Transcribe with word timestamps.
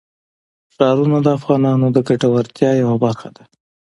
ښارونه 0.73 1.17
د 1.21 1.27
افغانانو 1.37 1.87
د 1.91 1.97
ګټورتیا 2.07 2.71
یوه 2.81 2.95
برخه 3.03 3.29
ده. 3.35 3.43